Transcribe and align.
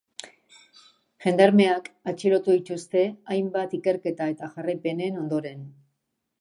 Gendarmeak 1.25 1.91
atxilotu 2.13 2.57
dituzte 2.57 3.05
hainbat 3.35 3.79
ikerketa 3.81 4.33
era 4.35 4.53
jarraipenen 4.59 5.25
ondoren. 5.25 5.65